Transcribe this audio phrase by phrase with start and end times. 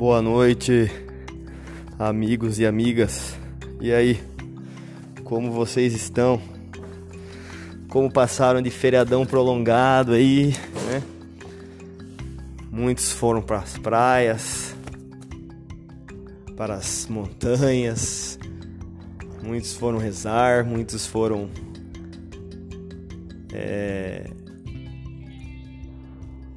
[0.00, 0.90] Boa noite,
[1.98, 3.36] amigos e amigas.
[3.82, 4.18] E aí,
[5.24, 6.40] como vocês estão?
[7.86, 10.54] Como passaram de feriadão prolongado aí,
[10.86, 11.02] né?
[12.70, 14.74] Muitos foram para as praias,
[16.56, 18.38] para as montanhas,
[19.42, 21.50] muitos foram rezar, muitos foram
[23.52, 24.30] é,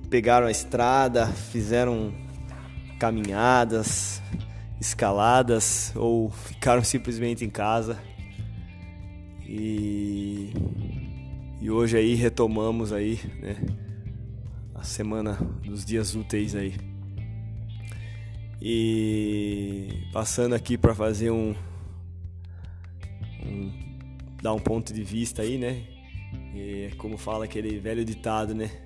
[0.09, 2.23] pegaram a estrada, fizeram
[3.03, 4.21] caminhadas,
[4.80, 8.02] escaladas ou ficaram simplesmente em casa.
[9.45, 10.53] E,
[11.59, 13.58] e hoje aí retomamos aí, né,
[14.73, 15.34] a semana
[15.66, 16.75] dos dias úteis aí.
[18.61, 21.53] E passando aqui para fazer um,
[23.45, 23.70] um
[24.41, 25.83] dar um ponto de vista aí, né?
[26.55, 28.72] E como fala aquele velho ditado, né?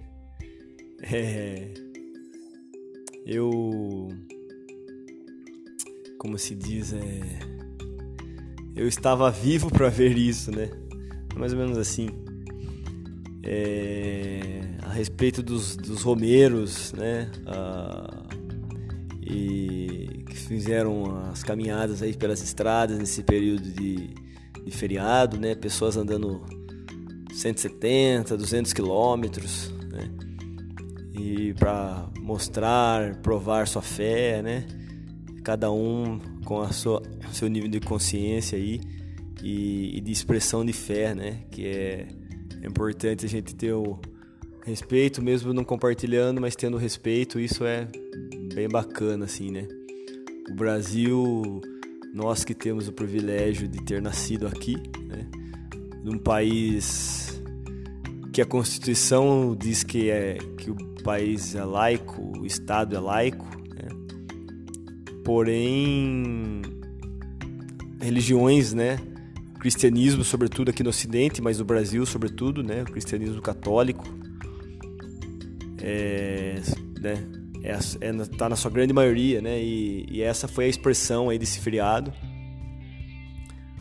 [1.00, 1.87] É,
[3.28, 4.08] eu.
[6.18, 7.40] Como se diz, é.
[8.76, 10.70] Eu estava vivo para ver isso, né?
[11.36, 12.10] Mais ou menos assim.
[13.44, 17.30] É, a respeito dos, dos romeiros, né?
[17.46, 18.28] Ah,
[19.22, 24.10] e que fizeram as caminhadas aí pelas estradas nesse período de,
[24.64, 25.54] de feriado, né?
[25.54, 26.42] Pessoas andando
[27.34, 29.77] 170, 200 quilômetros?
[31.18, 34.66] E para mostrar, provar sua fé, né?
[35.44, 37.02] Cada um com a sua
[37.32, 38.80] seu nível de consciência aí
[39.42, 41.44] e, e de expressão de fé, né?
[41.52, 42.08] Que é,
[42.62, 44.00] é importante a gente ter o
[44.66, 47.88] respeito, mesmo não compartilhando, mas tendo respeito, isso é
[48.54, 49.68] bem bacana, assim, né?
[50.50, 51.62] O Brasil,
[52.14, 54.76] nós que temos o privilégio de ter nascido aqui,
[55.08, 55.26] né?
[56.04, 57.37] Num país
[58.38, 63.48] que a Constituição diz que é que o país é laico, o Estado é laico,
[63.74, 63.90] né?
[65.26, 66.62] porém
[68.00, 69.00] religiões, né?
[69.56, 72.84] O cristianismo, sobretudo aqui no Ocidente, mas no Brasil, sobretudo, né?
[72.84, 74.06] O cristianismo católico
[75.82, 76.62] é,
[77.02, 77.28] né?
[77.64, 79.60] É, é, tá na sua grande maioria, né?
[79.60, 82.14] E, e, essa foi a expressão aí desse feriado,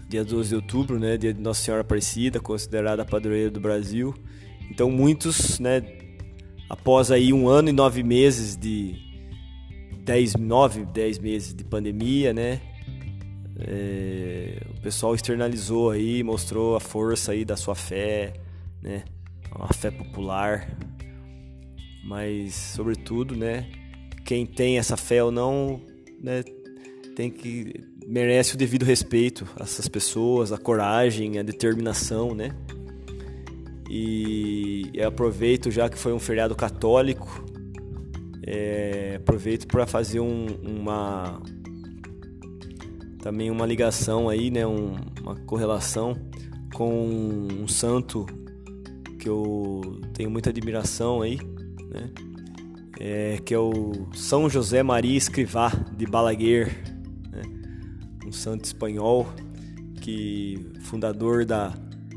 [0.08, 1.18] dia 12 de outubro, né?
[1.18, 4.14] Dia de Nossa Senhora Aparecida, considerada a padroeira do Brasil.
[4.70, 5.82] Então muitos, né?
[6.68, 8.94] após aí um ano e nove meses de
[10.04, 12.60] dez, nove, dez meses de pandemia, né?
[13.58, 18.34] É, o pessoal externalizou aí, mostrou a força aí da sua fé,
[18.82, 19.04] né?
[19.54, 20.76] Uma fé popular,
[22.04, 23.66] mas sobretudo, né?
[24.24, 25.80] Quem tem essa fé ou não,
[26.22, 26.42] né?
[27.14, 27.72] Tem que
[28.06, 32.50] merece o devido respeito a essas pessoas, a coragem, a determinação, né?
[33.98, 37.44] E aproveito já que foi um feriado católico,
[38.46, 41.40] é, aproveito para fazer um, uma
[43.20, 46.14] também uma ligação aí, né, um, uma correlação
[46.72, 48.24] com um santo
[49.18, 51.38] que eu tenho muita admiração aí,
[51.88, 52.10] né,
[53.00, 56.68] é, que é o São José Maria Escrivá de Balaguer,
[57.32, 57.42] né,
[58.24, 59.26] um santo espanhol
[60.00, 61.74] que fundador da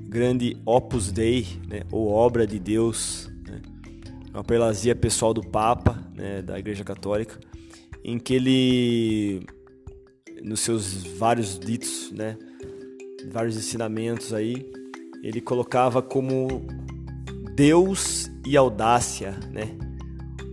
[0.09, 3.61] grande Opus Dei, né, ou Obra de Deus, né,
[4.33, 7.39] uma prelazia pessoal do Papa, né, da Igreja Católica,
[8.03, 9.45] em que ele,
[10.43, 12.35] nos seus vários ditos, né,
[13.31, 14.65] vários ensinamentos aí,
[15.21, 16.65] ele colocava como
[17.55, 19.77] Deus e audácia, né,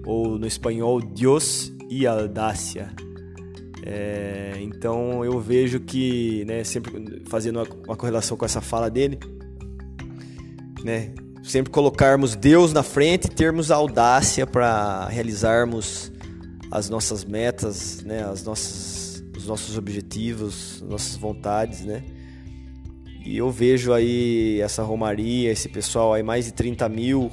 [0.05, 2.93] ou no espanhol Dios e audácia.
[3.89, 9.19] É, então eu vejo que, né, sempre fazendo uma, uma correlação com essa fala dele,
[10.87, 11.11] né?
[11.43, 16.13] Sempre colocarmos Deus na frente, termos audácia para realizarmos
[16.71, 18.25] as nossas metas, né?
[18.25, 22.05] As nossas, os nossos objetivos, nossas vontades, né?
[23.25, 27.33] E eu vejo aí essa romaria, esse pessoal aí, mais de 30 mil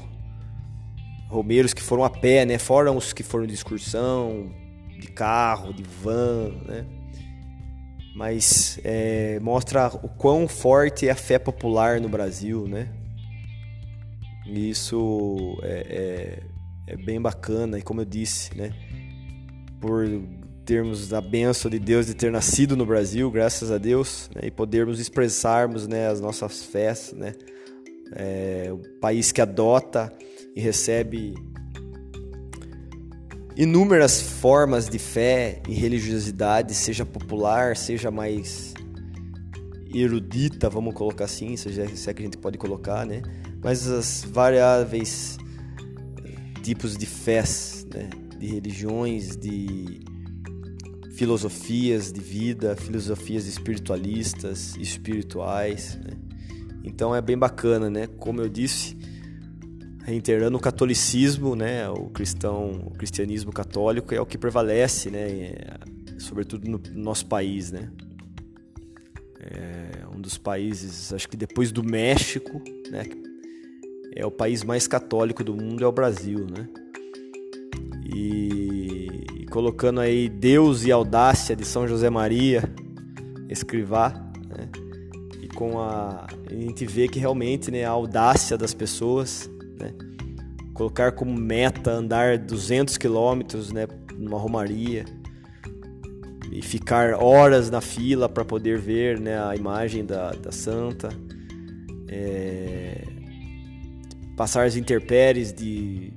[1.29, 2.57] romeiros que foram a pé, né?
[2.57, 4.51] Fora os que foram de excursão,
[4.99, 6.85] de carro, de van, né?
[8.15, 12.89] Mas é, mostra o quão forte é a fé popular no Brasil, né?
[14.45, 16.43] E isso é,
[16.87, 18.71] é, é, bem bacana, e como eu disse, né?
[19.79, 20.05] Por
[20.65, 24.43] termos a benção de Deus de ter nascido no Brasil, graças a Deus, né?
[24.47, 27.33] e podermos expressarmos né, as nossas festas, né?
[28.15, 30.13] É, o país que adota
[30.55, 31.33] e recebe
[33.55, 38.73] inúmeras formas de fé e religiosidade, seja popular, seja mais
[39.93, 43.21] erudita, vamos colocar assim, seja, se é que a gente pode colocar, né?
[43.63, 45.37] Mas as variáveis
[46.61, 48.09] tipos de fés, né?
[48.39, 50.01] de religiões, de
[51.13, 55.97] filosofias de vida, filosofias espiritualistas, espirituais.
[56.03, 56.17] Né?
[56.83, 58.07] Então é bem bacana, né?
[58.07, 58.97] Como eu disse,
[60.03, 61.87] reiterando o catolicismo, né?
[61.89, 65.29] O cristão, o cristianismo católico é o que prevalece, né?
[65.29, 65.79] É,
[66.17, 67.89] sobretudo no nosso país, né?
[69.39, 72.61] É um dos países, acho que depois do México,
[72.91, 73.05] né?
[74.15, 76.67] É o país mais católico do mundo é o Brasil, né?
[78.05, 82.63] E, e colocando aí Deus e audácia de São José Maria,
[83.49, 84.09] escrivá,
[84.47, 84.69] né?
[85.41, 89.49] E com a a gente vê que realmente, né, a audácia das pessoas,
[89.79, 89.91] né?
[90.73, 95.05] Colocar como meta andar 200 quilômetros, né, numa romaria,
[96.51, 101.09] e ficar horas na fila para poder ver né, a imagem da, da santa,
[102.07, 103.03] é,
[104.35, 106.11] passar as interpéries de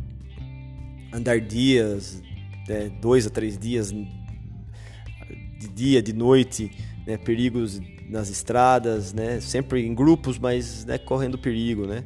[1.13, 2.23] andar dias,
[2.69, 6.71] né, dois a três dias, de dia, de noite,
[7.07, 12.05] né, perigos nas estradas, né, sempre em grupos, mas né, correndo perigo, né.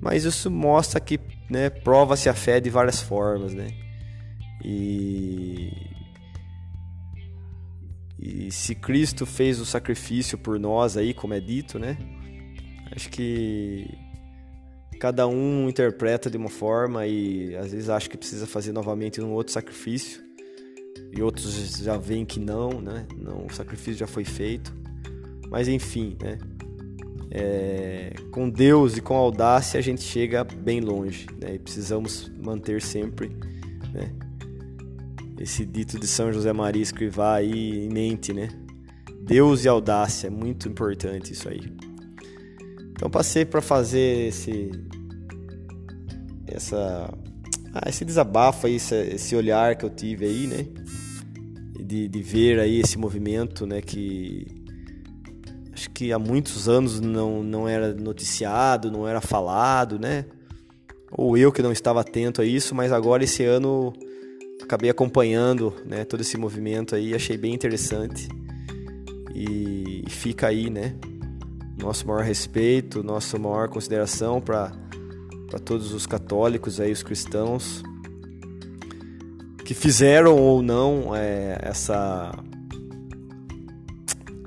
[0.00, 3.68] Mas isso mostra que né, prova-se a fé de várias formas, né.
[4.64, 5.70] E
[8.24, 11.96] e se Cristo fez o sacrifício por nós aí, como é dito, né?
[12.94, 13.88] Acho que
[15.02, 19.32] cada um interpreta de uma forma e às vezes acha que precisa fazer novamente um
[19.32, 20.22] outro sacrifício.
[21.10, 23.04] E outros já veem que não, né?
[23.18, 24.72] Não, o sacrifício já foi feito.
[25.50, 26.38] Mas enfim, né?
[27.32, 31.56] É, com Deus e com audácia a gente chega bem longe, né?
[31.56, 33.28] E precisamos manter sempre,
[33.92, 34.14] né?
[35.40, 38.50] esse dito de São José Maria Escrivá aí em mente, né?
[39.20, 41.81] Deus e audácia, é muito importante isso aí.
[43.02, 44.70] Então passei para fazer esse
[46.46, 47.12] essa
[47.74, 50.68] ah, esse desabafo aí, esse, esse, olhar que eu tive aí, né?
[51.84, 53.80] De, de ver aí esse movimento, né?
[53.80, 54.46] Que
[55.72, 60.24] acho que há muitos anos não, não era noticiado, não era falado, né?
[61.10, 63.92] Ou eu que não estava atento a isso, mas agora esse ano
[64.62, 68.28] acabei acompanhando né, todo esse movimento aí, achei bem interessante.
[69.34, 70.94] E fica aí, né?
[71.76, 74.72] Nosso maior respeito, nossa maior consideração para
[75.64, 77.82] todos os católicos aí, os cristãos
[79.64, 82.32] que fizeram ou não é, essa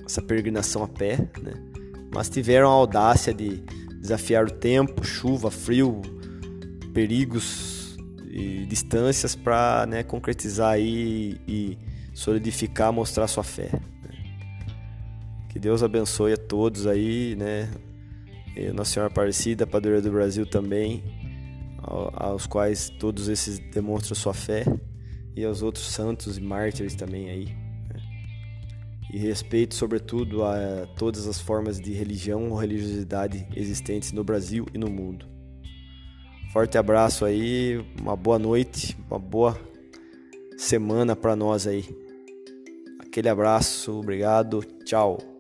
[0.05, 1.53] essa peregrinação a pé, né?
[2.13, 3.63] Mas tiveram a audácia de
[3.99, 6.01] desafiar o tempo, chuva, frio,
[6.93, 7.97] perigos
[8.29, 11.77] e distâncias para né, concretizar aí e
[12.13, 13.71] solidificar, mostrar sua fé.
[15.65, 17.67] Deus abençoe a todos aí, né?
[18.55, 21.03] E Nossa Senhora Aparecida, Padroeira do Brasil também,
[22.13, 24.63] aos quais todos esses demonstram sua fé
[25.35, 27.45] e aos outros santos e mártires também aí.
[27.45, 27.99] Né?
[29.11, 34.77] E respeito, sobretudo, a todas as formas de religião ou religiosidade existentes no Brasil e
[34.77, 35.25] no mundo.
[36.53, 39.59] Forte abraço aí, uma boa noite, uma boa
[40.59, 41.83] semana para nós aí.
[42.99, 45.34] Aquele abraço, obrigado, tchau.